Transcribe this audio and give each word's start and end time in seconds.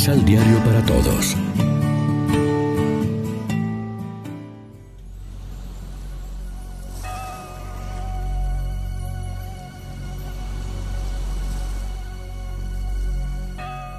Misal 0.00 0.24
Diario 0.24 0.64
para 0.64 0.82
Todos. 0.86 1.36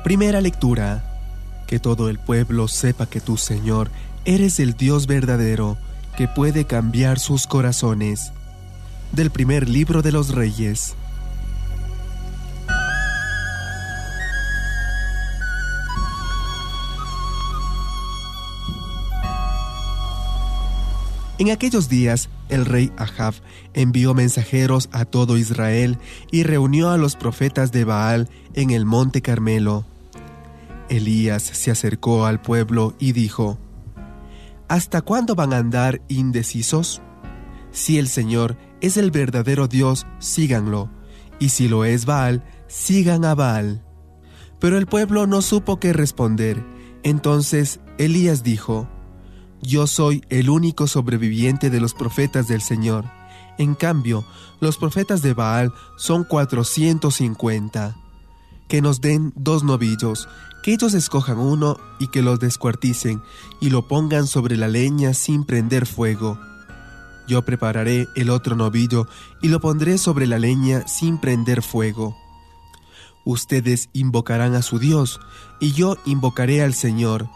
Primera 0.04 0.42
lectura. 0.42 1.04
Que 1.68 1.78
todo 1.78 2.10
el 2.10 2.18
pueblo 2.18 2.68
sepa 2.68 3.06
que 3.06 3.22
tú, 3.22 3.38
Señor, 3.38 3.92
eres 4.26 4.60
el 4.60 4.74
Dios 4.74 5.06
verdadero, 5.06 5.78
que 6.18 6.28
puede 6.28 6.66
cambiar 6.66 7.20
sus 7.20 7.46
corazones. 7.46 8.32
Del 9.12 9.30
primer 9.30 9.70
libro 9.70 10.02
de 10.02 10.12
los 10.12 10.34
Reyes. 10.34 10.96
En 21.42 21.50
aquellos 21.50 21.90
días, 21.90 22.30
el 22.50 22.68
rey 22.68 22.92
Ahab 22.98 23.34
envió 23.74 24.14
mensajeros 24.14 24.90
a 24.92 25.06
todo 25.06 25.40
Israel 25.40 25.98
y 26.30 26.44
reunió 26.44 26.92
a 26.92 27.00
los 27.00 27.16
profetas 27.16 27.72
de 27.72 27.84
Baal 27.84 28.30
en 28.54 28.70
el 28.70 28.86
monte 28.86 29.24
Carmelo. 29.24 29.84
Elías 30.88 31.42
se 31.42 31.72
acercó 31.72 32.28
al 32.28 32.44
pueblo 32.44 32.94
y 33.00 33.14
dijo, 33.14 33.58
¿Hasta 34.68 35.02
cuándo 35.02 35.34
van 35.34 35.52
a 35.54 35.58
andar 35.58 36.04
indecisos? 36.10 37.02
Si 37.72 37.98
el 37.98 38.08
Señor 38.08 38.56
es 38.80 38.98
el 38.98 39.10
verdadero 39.10 39.68
Dios, 39.68 40.06
síganlo, 40.20 40.92
y 41.40 41.50
si 41.50 41.68
lo 41.68 41.86
es 41.86 42.06
Baal, 42.06 42.44
sigan 42.68 43.26
a 43.26 43.34
Baal. 43.34 43.84
Pero 44.60 44.78
el 44.78 44.86
pueblo 44.86 45.26
no 45.26 45.42
supo 45.42 45.80
qué 45.80 45.92
responder. 45.92 46.64
Entonces 47.02 47.80
Elías 47.98 48.44
dijo, 48.44 48.88
yo 49.62 49.88
soy 49.88 50.24
el 50.30 50.50
único 50.50 50.88
sobreviviente 50.88 51.70
de 51.70 51.80
los 51.80 51.94
profetas 51.94 52.48
del 52.48 52.62
Señor. 52.62 53.06
En 53.58 53.76
cambio, 53.76 54.26
los 54.60 54.78
profetas 54.78 55.22
de 55.22 55.34
Baal 55.34 55.74
son 55.98 56.24
450. 56.24 57.96
Que 58.68 58.82
nos 58.82 59.02
den 59.02 59.34
dos 59.36 59.64
novillos, 59.64 60.28
que 60.64 60.74
ellos 60.74 60.94
escojan 60.94 61.38
uno 61.38 61.78
y 62.00 62.08
que 62.08 62.22
los 62.22 62.40
descuarticen 62.40 63.22
y 63.60 63.70
lo 63.70 63.88
pongan 63.88 64.28
sobre 64.28 64.58
la 64.58 64.68
leña 64.68 65.14
sin 65.14 65.44
prender 65.44 65.86
fuego. 65.86 66.40
Yo 67.28 67.44
prepararé 67.44 68.08
el 68.16 68.30
otro 68.30 68.56
novillo 68.56 69.08
y 69.42 69.50
lo 69.50 69.60
pondré 69.60 69.98
sobre 69.98 70.28
la 70.28 70.40
leña 70.40 70.88
sin 70.88 71.18
prender 71.18 71.62
fuego. 71.62 72.18
Ustedes 73.26 73.90
invocarán 73.94 74.56
a 74.56 74.64
su 74.64 74.80
Dios 74.80 75.20
y 75.60 75.74
yo 75.74 75.98
invocaré 76.06 76.64
al 76.64 76.74
Señor 76.74 77.30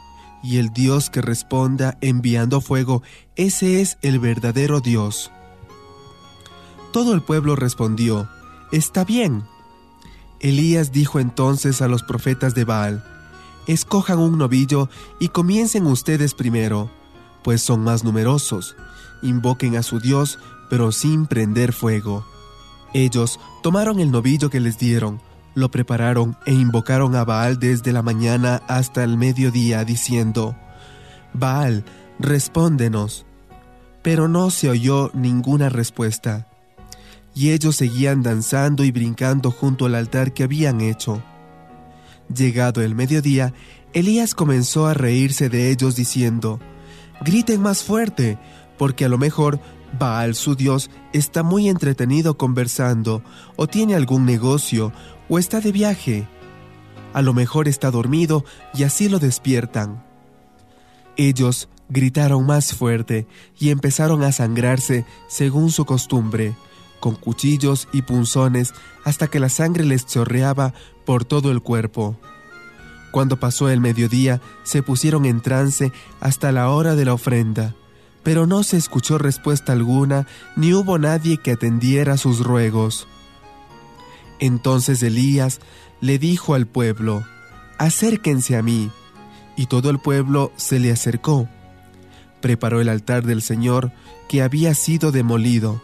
y 0.46 0.60
el 0.60 0.70
Dios 0.72 1.10
que 1.10 1.22
responda 1.22 1.98
enviando 2.02 2.62
fuego, 2.62 3.02
ese 3.36 3.82
es 3.82 3.98
el 4.04 4.20
verdadero 4.20 4.80
Dios. 4.80 5.32
Todo 6.94 7.14
el 7.14 7.22
pueblo 7.22 7.56
respondió, 7.56 8.30
Está 8.72 9.04
bien. 9.04 9.44
Elías 10.40 10.92
dijo 10.92 11.20
entonces 11.20 11.82
a 11.82 11.88
los 11.88 12.04
profetas 12.04 12.54
de 12.54 12.64
Baal, 12.64 13.04
Escojan 13.66 14.20
un 14.20 14.38
novillo 14.38 14.90
y 15.20 15.30
comiencen 15.30 15.88
ustedes 15.88 16.36
primero, 16.36 16.92
pues 17.44 17.64
son 17.64 17.84
más 17.84 18.04
numerosos. 18.04 18.76
Invoquen 19.24 19.76
a 19.76 19.84
su 19.84 20.00
Dios, 20.00 20.38
pero 20.70 20.92
sin 20.92 21.26
prender 21.26 21.74
fuego. 21.74 22.24
Ellos 22.94 23.40
tomaron 23.64 24.00
el 24.00 24.12
novillo 24.12 24.52
que 24.52 24.60
les 24.60 24.78
dieron, 24.78 25.20
lo 25.56 25.72
prepararon 25.72 26.38
e 26.46 26.54
invocaron 26.54 27.16
a 27.16 27.24
Baal 27.24 27.58
desde 27.58 27.94
la 27.94 28.02
mañana 28.02 28.62
hasta 28.68 29.04
el 29.04 29.18
mediodía, 29.18 29.84
diciendo, 29.86 30.56
Baal, 31.34 31.86
respóndenos. 32.20 33.26
Pero 34.04 34.28
no 34.28 34.52
se 34.52 34.70
oyó 34.70 35.10
ninguna 35.14 35.70
respuesta. 35.70 36.48
Y 37.34 37.52
ellos 37.52 37.76
seguían 37.76 38.22
danzando 38.22 38.84
y 38.84 38.92
brincando 38.92 39.50
junto 39.50 39.88
al 39.88 39.96
altar 39.96 40.34
que 40.34 40.44
habían 40.44 40.82
hecho. 40.82 41.24
Llegado 42.34 42.82
el 42.82 42.94
mediodía, 42.94 43.54
Elías 43.94 44.36
comenzó 44.36 44.88
a 44.88 44.94
reírse 44.94 45.50
de 45.50 45.72
ellos 45.72 45.96
diciendo, 45.96 46.60
Griten 47.22 47.62
más 47.62 47.84
fuerte, 47.84 48.38
porque 48.78 49.06
a 49.06 49.10
lo 49.10 49.18
mejor 49.18 49.60
Baal 49.98 50.36
su 50.36 50.56
Dios 50.56 50.90
está 51.14 51.44
muy 51.44 51.70
entretenido 51.70 52.38
conversando, 52.38 53.24
o 53.56 53.68
tiene 53.68 53.96
algún 53.96 54.26
negocio, 54.26 54.92
o 55.30 55.40
está 55.40 55.62
de 55.62 55.72
viaje. 55.72 56.28
A 57.14 57.22
lo 57.22 57.34
mejor 57.34 57.68
está 57.68 57.92
dormido 57.92 58.44
y 58.74 58.84
así 58.84 59.08
lo 59.08 59.20
despiertan. 59.20 60.04
Ellos 61.18 61.70
gritaron 61.88 62.46
más 62.46 62.74
fuerte 62.74 63.28
y 63.58 63.70
empezaron 63.70 64.24
a 64.24 64.32
sangrarse 64.32 65.06
según 65.28 65.72
su 65.72 65.86
costumbre, 65.86 66.56
con 67.00 67.16
cuchillos 67.16 67.88
y 67.94 68.02
punzones 68.02 68.74
hasta 69.04 69.28
que 69.28 69.40
la 69.40 69.50
sangre 69.50 69.86
les 69.86 70.06
chorreaba 70.06 70.74
por 71.06 71.24
todo 71.24 71.52
el 71.52 71.62
cuerpo. 71.62 72.18
Cuando 73.12 73.40
pasó 73.40 73.70
el 73.70 73.80
mediodía, 73.80 74.42
se 74.64 74.84
pusieron 74.84 75.26
en 75.26 75.40
trance 75.42 75.94
hasta 76.20 76.52
la 76.52 76.70
hora 76.70 76.96
de 76.96 77.06
la 77.06 77.14
ofrenda, 77.14 77.76
pero 78.26 78.48
no 78.48 78.64
se 78.64 78.76
escuchó 78.76 79.20
respuesta 79.20 79.72
alguna 79.72 80.26
ni 80.56 80.74
hubo 80.74 80.98
nadie 80.98 81.38
que 81.38 81.52
atendiera 81.52 82.18
sus 82.18 82.40
ruegos. 82.44 83.08
Entonces 84.40 85.04
Elías 85.04 85.60
le 86.02 86.18
dijo 86.18 86.56
al 86.56 86.66
pueblo, 86.66 87.24
Acérquense 87.78 88.58
a 88.58 88.64
mí. 88.64 88.90
Y 89.56 89.68
todo 89.68 89.92
el 89.92 90.00
pueblo 90.00 90.52
se 90.56 90.80
le 90.80 90.92
acercó. 90.92 91.48
Preparó 92.42 92.82
el 92.82 92.90
altar 92.90 93.24
del 93.24 93.44
Señor, 93.44 93.92
que 94.28 94.42
había 94.42 94.74
sido 94.74 95.12
demolido. 95.12 95.84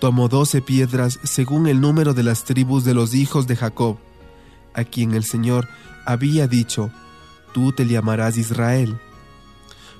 Tomó 0.00 0.28
doce 0.28 0.62
piedras 0.62 1.20
según 1.22 1.68
el 1.68 1.80
número 1.80 2.14
de 2.14 2.24
las 2.24 2.42
tribus 2.42 2.84
de 2.84 2.94
los 2.94 3.14
hijos 3.14 3.46
de 3.46 3.54
Jacob, 3.54 3.98
a 4.74 4.82
quien 4.82 5.14
el 5.14 5.22
Señor 5.22 5.68
había 6.04 6.48
dicho, 6.48 6.90
Tú 7.54 7.70
te 7.70 7.86
llamarás 7.86 8.36
Israel. 8.36 8.98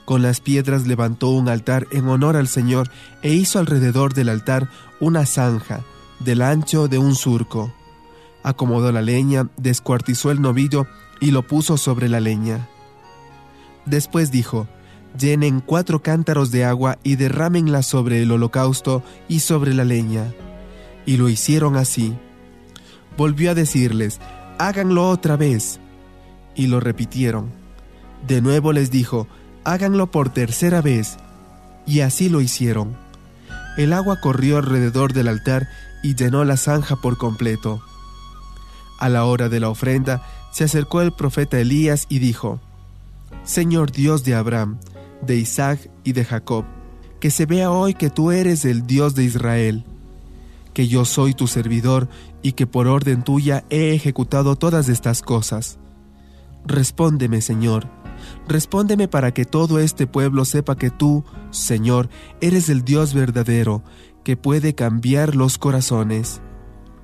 Con 0.06 0.22
las 0.22 0.40
piedras 0.40 0.86
levantó 0.86 1.28
un 1.28 1.50
altar 1.50 1.86
en 1.90 2.08
honor 2.08 2.36
al 2.36 2.48
Señor 2.48 2.88
e 3.20 3.34
hizo 3.34 3.58
alrededor 3.58 4.14
del 4.14 4.30
altar 4.30 4.70
una 5.00 5.26
zanja, 5.26 5.82
del 6.20 6.40
ancho 6.40 6.88
de 6.88 6.96
un 6.96 7.14
surco 7.14 7.70
acomodó 8.46 8.92
la 8.92 9.02
leña, 9.02 9.48
descuartizó 9.56 10.30
el 10.30 10.40
novillo 10.40 10.86
y 11.20 11.32
lo 11.32 11.42
puso 11.42 11.76
sobre 11.76 12.08
la 12.08 12.20
leña. 12.20 12.68
Después 13.86 14.30
dijo, 14.30 14.68
llenen 15.18 15.60
cuatro 15.60 16.00
cántaros 16.00 16.52
de 16.52 16.64
agua 16.64 16.96
y 17.02 17.16
derrámenla 17.16 17.82
sobre 17.82 18.22
el 18.22 18.30
holocausto 18.30 19.02
y 19.26 19.40
sobre 19.40 19.74
la 19.74 19.84
leña. 19.84 20.32
Y 21.06 21.16
lo 21.16 21.28
hicieron 21.28 21.74
así. 21.74 22.14
Volvió 23.16 23.50
a 23.50 23.54
decirles, 23.54 24.20
háganlo 24.58 25.10
otra 25.10 25.36
vez. 25.36 25.80
Y 26.54 26.68
lo 26.68 26.78
repitieron. 26.78 27.50
De 28.28 28.40
nuevo 28.40 28.72
les 28.72 28.92
dijo, 28.92 29.26
háganlo 29.66 30.06
por 30.10 30.30
tercera 30.30 30.80
vez. 30.80 31.16
Y 31.86 32.00
así 32.00 32.28
lo 32.28 32.40
hicieron. 32.40 32.96
El 33.76 33.92
agua 33.92 34.20
corrió 34.20 34.58
alrededor 34.58 35.12
del 35.12 35.28
altar 35.28 35.68
y 36.02 36.14
llenó 36.14 36.44
la 36.44 36.56
zanja 36.56 36.96
por 36.96 37.18
completo. 37.18 37.82
A 38.98 39.08
la 39.08 39.24
hora 39.24 39.48
de 39.48 39.60
la 39.60 39.68
ofrenda, 39.68 40.22
se 40.52 40.64
acercó 40.64 41.02
el 41.02 41.12
profeta 41.12 41.58
Elías 41.58 42.06
y 42.08 42.20
dijo, 42.20 42.60
Señor 43.44 43.92
Dios 43.92 44.24
de 44.24 44.34
Abraham, 44.34 44.78
de 45.20 45.36
Isaac 45.36 45.90
y 46.04 46.12
de 46.12 46.24
Jacob, 46.24 46.64
que 47.20 47.30
se 47.30 47.44
vea 47.44 47.70
hoy 47.70 47.92
que 47.92 48.08
tú 48.08 48.30
eres 48.30 48.64
el 48.64 48.86
Dios 48.86 49.14
de 49.14 49.24
Israel, 49.24 49.84
que 50.72 50.88
yo 50.88 51.04
soy 51.04 51.34
tu 51.34 51.46
servidor 51.46 52.08
y 52.40 52.52
que 52.52 52.66
por 52.66 52.86
orden 52.86 53.22
tuya 53.22 53.64
he 53.68 53.94
ejecutado 53.94 54.56
todas 54.56 54.88
estas 54.88 55.22
cosas. 55.22 55.78
Respóndeme, 56.64 57.42
Señor, 57.42 57.88
respóndeme 58.48 59.08
para 59.08 59.32
que 59.32 59.44
todo 59.44 59.78
este 59.78 60.06
pueblo 60.06 60.44
sepa 60.44 60.76
que 60.76 60.90
tú, 60.90 61.24
Señor, 61.50 62.08
eres 62.40 62.68
el 62.68 62.84
Dios 62.84 63.14
verdadero, 63.14 63.82
que 64.24 64.36
puede 64.36 64.74
cambiar 64.74 65.36
los 65.36 65.58
corazones. 65.58 66.40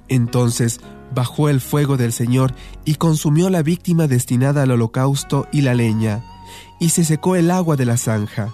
Entonces 0.09 0.81
bajó 1.15 1.49
el 1.49 1.61
fuego 1.61 1.97
del 1.97 2.13
Señor 2.13 2.55
y 2.85 2.97
consumió 2.97 3.51
la 3.51 3.63
víctima 3.63 4.07
destinada 4.07 4.63
al 4.63 4.71
holocausto 4.73 5.47
y 5.53 5.61
la 5.63 5.75
leña, 5.75 6.25
y 6.81 6.91
se 6.91 7.05
secó 7.05 7.37
el 7.37 7.51
agua 7.51 7.77
de 7.77 7.87
la 7.87 7.97
zanja. 7.97 8.53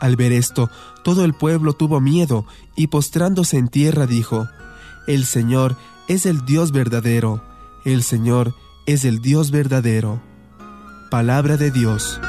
Al 0.00 0.16
ver 0.16 0.32
esto, 0.32 0.70
todo 1.04 1.24
el 1.24 1.34
pueblo 1.34 1.74
tuvo 1.74 2.00
miedo 2.00 2.46
y 2.76 2.86
postrándose 2.86 3.58
en 3.58 3.68
tierra 3.68 4.06
dijo, 4.06 4.48
El 5.06 5.24
Señor 5.24 5.76
es 6.08 6.26
el 6.26 6.44
Dios 6.44 6.72
verdadero, 6.72 7.42
el 7.84 8.02
Señor 8.02 8.54
es 8.86 9.04
el 9.04 9.20
Dios 9.20 9.50
verdadero. 9.50 10.20
Palabra 11.10 11.56
de 11.56 11.72
Dios. 11.72 12.20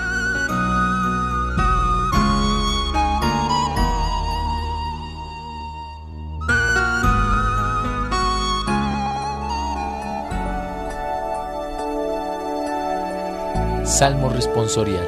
Salmo 13.85 14.29
responsorial. 14.29 15.07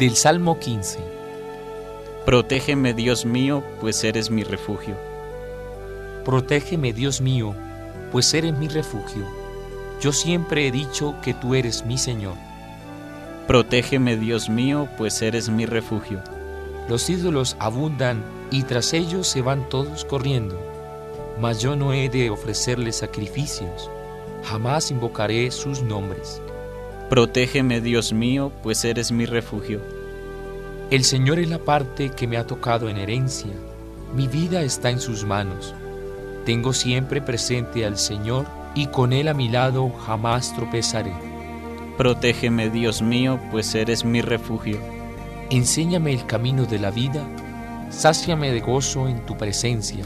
Del 0.00 0.16
Salmo 0.16 0.58
15. 0.58 0.98
Protégeme, 2.26 2.94
Dios 2.94 3.26
mío, 3.26 3.62
pues 3.80 4.02
eres 4.02 4.28
mi 4.32 4.42
refugio. 4.42 4.96
Protégeme, 6.24 6.92
Dios 6.92 7.20
mío, 7.20 7.54
pues 8.10 8.34
eres 8.34 8.58
mi 8.58 8.66
refugio. 8.66 9.37
Yo 10.00 10.12
siempre 10.12 10.66
he 10.66 10.70
dicho 10.70 11.16
que 11.22 11.34
tú 11.34 11.54
eres 11.54 11.84
mi 11.84 11.98
Señor. 11.98 12.34
Protégeme, 13.48 14.16
Dios 14.16 14.48
mío, 14.48 14.88
pues 14.96 15.20
eres 15.22 15.48
mi 15.48 15.66
refugio. 15.66 16.22
Los 16.88 17.10
ídolos 17.10 17.56
abundan 17.58 18.22
y 18.50 18.62
tras 18.62 18.92
ellos 18.92 19.26
se 19.26 19.42
van 19.42 19.68
todos 19.68 20.04
corriendo. 20.04 20.60
Mas 21.40 21.60
yo 21.60 21.74
no 21.74 21.92
he 21.92 22.08
de 22.08 22.30
ofrecerles 22.30 22.96
sacrificios, 22.96 23.90
jamás 24.44 24.90
invocaré 24.90 25.50
sus 25.50 25.82
nombres. 25.82 26.40
Protégeme, 27.08 27.80
Dios 27.80 28.12
mío, 28.12 28.52
pues 28.62 28.84
eres 28.84 29.10
mi 29.10 29.26
refugio. 29.26 29.80
El 30.90 31.04
Señor 31.04 31.38
es 31.38 31.48
la 31.48 31.58
parte 31.58 32.10
que 32.10 32.26
me 32.26 32.36
ha 32.36 32.46
tocado 32.46 32.88
en 32.88 32.98
herencia. 32.98 33.52
Mi 34.14 34.26
vida 34.28 34.62
está 34.62 34.90
en 34.90 35.00
sus 35.00 35.24
manos. 35.24 35.74
Tengo 36.44 36.72
siempre 36.72 37.20
presente 37.20 37.84
al 37.84 37.98
Señor 37.98 38.46
y 38.78 38.86
con 38.86 39.12
Él 39.12 39.26
a 39.26 39.34
mi 39.34 39.48
lado 39.48 39.90
jamás 40.06 40.54
tropezaré. 40.54 41.12
Protégeme, 41.96 42.70
Dios 42.70 43.02
mío, 43.02 43.40
pues 43.50 43.74
eres 43.74 44.04
mi 44.04 44.20
refugio. 44.20 44.78
Enséñame 45.50 46.12
el 46.12 46.24
camino 46.26 46.64
de 46.64 46.78
la 46.78 46.92
vida, 46.92 47.26
sáciame 47.90 48.52
de 48.52 48.60
gozo 48.60 49.08
en 49.08 49.26
tu 49.26 49.36
presencia 49.36 50.04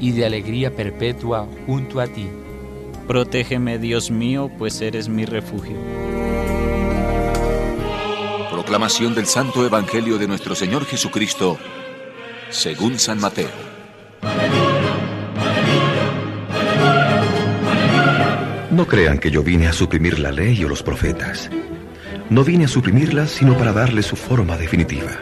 y 0.00 0.12
de 0.12 0.24
alegría 0.24 0.74
perpetua 0.74 1.46
junto 1.66 2.00
a 2.00 2.06
ti. 2.06 2.26
Protégeme, 3.06 3.78
Dios 3.78 4.10
mío, 4.10 4.50
pues 4.56 4.80
eres 4.80 5.10
mi 5.10 5.26
refugio. 5.26 5.76
Proclamación 8.50 9.14
del 9.14 9.26
Santo 9.26 9.66
Evangelio 9.66 10.16
de 10.16 10.26
nuestro 10.26 10.54
Señor 10.54 10.86
Jesucristo, 10.86 11.58
según 12.48 12.98
San 12.98 13.20
Mateo. 13.20 13.75
No 18.76 18.86
crean 18.86 19.16
que 19.16 19.30
yo 19.30 19.42
vine 19.42 19.68
a 19.68 19.72
suprimir 19.72 20.18
la 20.18 20.30
ley 20.30 20.62
o 20.62 20.68
los 20.68 20.82
profetas. 20.82 21.48
No 22.28 22.44
vine 22.44 22.66
a 22.66 22.68
suprimirlas, 22.68 23.30
sino 23.30 23.56
para 23.56 23.72
darles 23.72 24.04
su 24.04 24.16
forma 24.16 24.58
definitiva. 24.58 25.12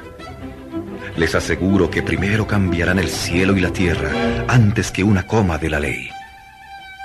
Les 1.17 1.37
aseguro 1.37 1.89
que 1.89 2.03
primero 2.03 2.49
cambiarán 2.49 2.99
el 2.99 3.09
cielo 3.09 3.57
y 3.57 3.61
la 3.61 3.73
tierra 3.73 4.11
antes 4.49 4.91
que 4.91 5.05
una 5.05 5.29
coma 5.29 5.57
de 5.57 5.71
la 5.71 5.79
ley. 5.79 6.09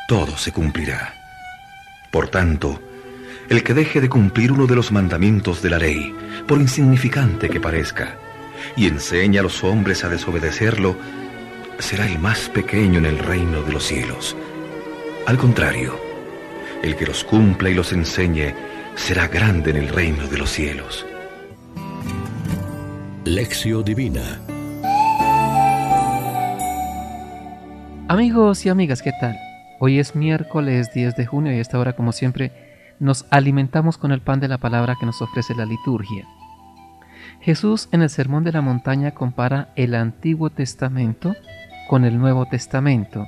Todo 0.07 0.35
se 0.37 0.51
cumplirá. 0.51 1.13
Por 2.09 2.29
tanto, 2.29 2.81
el 3.47 3.61
que 3.61 3.75
deje 3.75 4.01
de 4.01 4.09
cumplir 4.09 4.51
uno 4.51 4.65
de 4.65 4.75
los 4.75 4.91
mandamientos 4.91 5.61
de 5.61 5.69
la 5.69 5.77
ley, 5.77 6.15
por 6.47 6.59
insignificante 6.59 7.47
que 7.47 7.59
parezca, 7.59 8.15
y 8.75 8.87
enseña 8.87 9.41
a 9.41 9.43
los 9.43 9.63
hombres 9.63 10.03
a 10.03 10.09
desobedecerlo, 10.09 10.95
será 11.77 12.07
el 12.07 12.17
más 12.17 12.49
pequeño 12.49 12.97
en 12.97 13.05
el 13.05 13.19
reino 13.19 13.61
de 13.61 13.71
los 13.71 13.83
cielos. 13.83 14.35
Al 15.27 15.37
contrario, 15.37 16.08
el 16.83 16.95
que 16.95 17.05
los 17.05 17.23
cumpla 17.23 17.69
y 17.69 17.73
los 17.73 17.93
enseñe 17.93 18.53
será 18.95 19.27
grande 19.27 19.71
en 19.71 19.77
el 19.77 19.89
reino 19.89 20.27
de 20.27 20.37
los 20.37 20.49
cielos. 20.49 21.05
Lección 23.25 23.83
Divina 23.83 24.41
Amigos 28.07 28.65
y 28.65 28.69
amigas, 28.69 29.03
¿qué 29.03 29.11
tal? 29.21 29.37
Hoy 29.79 29.99
es 29.99 30.15
miércoles 30.15 30.91
10 30.93 31.15
de 31.15 31.25
junio 31.27 31.53
y 31.53 31.57
a 31.57 31.61
esta 31.61 31.77
hora, 31.77 31.93
como 31.93 32.11
siempre, 32.11 32.51
nos 32.99 33.25
alimentamos 33.29 33.99
con 33.99 34.11
el 34.11 34.21
pan 34.21 34.39
de 34.39 34.47
la 34.47 34.57
palabra 34.57 34.95
que 34.99 35.05
nos 35.05 35.21
ofrece 35.21 35.53
la 35.53 35.65
liturgia. 35.65 36.27
Jesús 37.39 37.87
en 37.91 38.01
el 38.01 38.09
Sermón 38.09 38.43
de 38.43 38.51
la 38.51 38.61
Montaña 38.61 39.11
compara 39.11 39.69
el 39.75 39.93
Antiguo 39.93 40.49
Testamento 40.49 41.35
con 41.87 42.03
el 42.03 42.17
Nuevo 42.17 42.47
Testamento, 42.47 43.25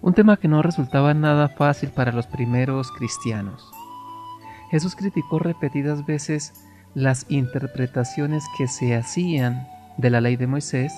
un 0.00 0.14
tema 0.14 0.36
que 0.36 0.48
no 0.48 0.62
resultaba 0.62 1.14
nada 1.14 1.48
fácil 1.48 1.90
para 1.90 2.12
los 2.12 2.26
primeros 2.26 2.90
cristianos. 2.92 3.70
Jesús 4.70 4.94
criticó 4.96 5.38
repetidas 5.38 6.04
veces 6.06 6.52
las 6.94 7.26
interpretaciones 7.28 8.44
que 8.56 8.68
se 8.68 8.94
hacían 8.94 9.66
de 9.96 10.10
la 10.10 10.20
ley 10.20 10.36
de 10.36 10.46
Moisés, 10.46 10.92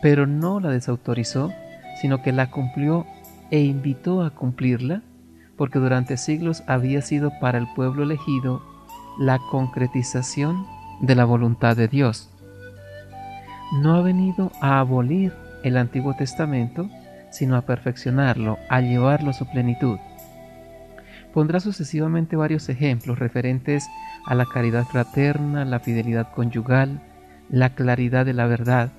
pero 0.00 0.26
no 0.26 0.60
la 0.60 0.70
desautorizó, 0.70 1.52
sino 2.00 2.22
que 2.22 2.32
la 2.32 2.50
cumplió 2.50 3.06
e 3.50 3.60
invitó 3.60 4.22
a 4.22 4.30
cumplirla, 4.30 5.02
porque 5.56 5.78
durante 5.78 6.16
siglos 6.16 6.62
había 6.66 7.02
sido 7.02 7.32
para 7.40 7.58
el 7.58 7.66
pueblo 7.74 8.04
elegido 8.04 8.62
la 9.18 9.38
concretización 9.50 10.66
de 11.00 11.14
la 11.14 11.24
voluntad 11.24 11.76
de 11.76 11.88
Dios. 11.88 12.30
No 13.82 13.94
ha 13.96 14.00
venido 14.00 14.52
a 14.60 14.78
abolir 14.78 15.32
el 15.64 15.76
Antiguo 15.76 16.14
Testamento, 16.14 16.88
sino 17.30 17.56
a 17.56 17.62
perfeccionarlo, 17.62 18.58
a 18.68 18.80
llevarlo 18.80 19.30
a 19.30 19.34
su 19.34 19.46
plenitud. 19.46 19.98
Pondrá 21.32 21.60
sucesivamente 21.60 22.36
varios 22.36 22.68
ejemplos 22.68 23.18
referentes 23.18 23.88
a 24.26 24.34
la 24.34 24.46
caridad 24.46 24.84
fraterna, 24.84 25.64
la 25.64 25.80
fidelidad 25.80 26.32
conyugal, 26.32 27.00
la 27.50 27.70
claridad 27.70 28.26
de 28.26 28.32
la 28.32 28.46
verdad, 28.46 28.90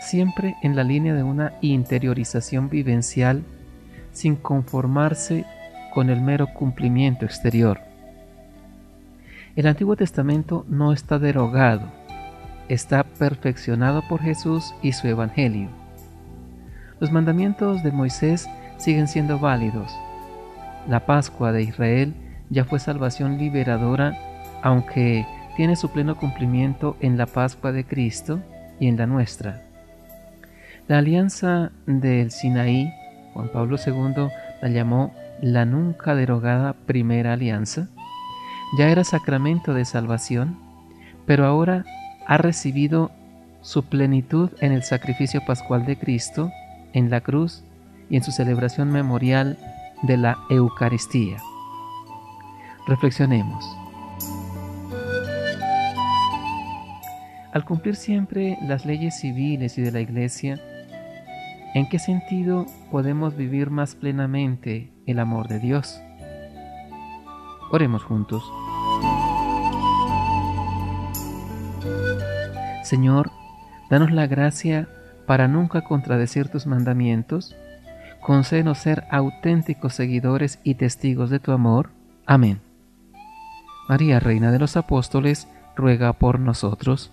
siempre 0.00 0.56
en 0.62 0.76
la 0.76 0.84
línea 0.84 1.14
de 1.14 1.22
una 1.22 1.52
interiorización 1.60 2.68
vivencial 2.68 3.42
sin 4.12 4.36
conformarse 4.36 5.44
con 5.92 6.10
el 6.10 6.20
mero 6.20 6.48
cumplimiento 6.52 7.24
exterior. 7.24 7.80
El 9.56 9.66
Antiguo 9.66 9.96
Testamento 9.96 10.66
no 10.68 10.92
está 10.92 11.18
derogado, 11.18 11.90
está 12.68 13.04
perfeccionado 13.04 14.02
por 14.08 14.20
Jesús 14.20 14.74
y 14.82 14.92
su 14.92 15.06
Evangelio. 15.08 15.85
Los 16.98 17.12
mandamientos 17.12 17.82
de 17.82 17.92
Moisés 17.92 18.48
siguen 18.78 19.06
siendo 19.06 19.38
válidos. 19.38 19.94
La 20.88 21.04
Pascua 21.04 21.52
de 21.52 21.62
Israel 21.62 22.14
ya 22.48 22.64
fue 22.64 22.78
salvación 22.78 23.36
liberadora, 23.36 24.16
aunque 24.62 25.26
tiene 25.56 25.76
su 25.76 25.90
pleno 25.90 26.16
cumplimiento 26.16 26.96
en 27.00 27.18
la 27.18 27.26
Pascua 27.26 27.72
de 27.72 27.84
Cristo 27.84 28.40
y 28.80 28.88
en 28.88 28.96
la 28.96 29.06
nuestra. 29.06 29.62
La 30.88 30.98
alianza 30.98 31.70
del 31.86 32.30
Sinaí, 32.30 32.90
Juan 33.34 33.50
Pablo 33.52 33.76
II 33.84 34.28
la 34.62 34.68
llamó 34.68 35.12
la 35.42 35.66
nunca 35.66 36.14
derogada 36.14 36.72
primera 36.72 37.34
alianza, 37.34 37.88
ya 38.78 38.88
era 38.88 39.04
sacramento 39.04 39.74
de 39.74 39.84
salvación, 39.84 40.58
pero 41.26 41.44
ahora 41.44 41.84
ha 42.26 42.38
recibido 42.38 43.10
su 43.60 43.84
plenitud 43.84 44.50
en 44.60 44.72
el 44.72 44.82
sacrificio 44.82 45.44
pascual 45.44 45.84
de 45.84 45.98
Cristo 45.98 46.50
en 46.96 47.10
la 47.10 47.20
cruz 47.20 47.62
y 48.08 48.16
en 48.16 48.22
su 48.22 48.32
celebración 48.32 48.90
memorial 48.90 49.58
de 50.02 50.16
la 50.16 50.38
Eucaristía. 50.48 51.36
Reflexionemos. 52.86 53.64
Al 57.52 57.66
cumplir 57.66 57.96
siempre 57.96 58.56
las 58.62 58.86
leyes 58.86 59.20
civiles 59.20 59.76
y 59.76 59.82
de 59.82 59.92
la 59.92 60.00
Iglesia, 60.00 60.58
¿en 61.74 61.86
qué 61.90 61.98
sentido 61.98 62.64
podemos 62.90 63.36
vivir 63.36 63.68
más 63.68 63.94
plenamente 63.94 64.90
el 65.06 65.18
amor 65.18 65.48
de 65.48 65.58
Dios? 65.58 66.00
Oremos 67.72 68.04
juntos. 68.04 68.42
Señor, 72.84 73.30
danos 73.90 74.12
la 74.12 74.26
gracia 74.26 74.88
para 75.26 75.48
nunca 75.48 75.82
contradecir 75.82 76.48
tus 76.48 76.66
mandamientos, 76.66 77.54
concédenos 78.20 78.78
ser 78.78 79.04
auténticos 79.10 79.94
seguidores 79.94 80.58
y 80.62 80.74
testigos 80.74 81.30
de 81.30 81.40
tu 81.40 81.52
amor. 81.52 81.90
Amén. 82.24 82.60
María, 83.88 84.20
Reina 84.20 84.50
de 84.50 84.58
los 84.58 84.76
Apóstoles, 84.76 85.48
ruega 85.76 86.12
por 86.12 86.40
nosotros. 86.40 87.12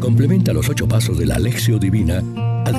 Complementa 0.00 0.52
los 0.52 0.68
ocho 0.68 0.86
pasos 0.86 1.18
de 1.18 1.26
la 1.26 1.34
Alexio 1.34 1.78
Divina 1.78 2.22